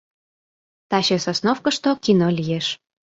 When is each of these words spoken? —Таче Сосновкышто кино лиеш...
—Таче 0.89 1.17
Сосновкышто 1.23 1.89
кино 2.03 2.27
лиеш... 2.37 2.67